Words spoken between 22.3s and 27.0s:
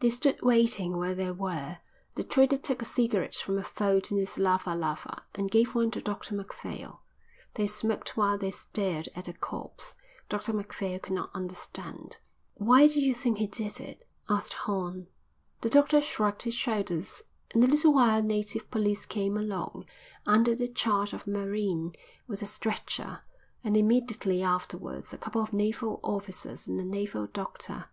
a stretcher, and immediately afterwards a couple of naval officers and a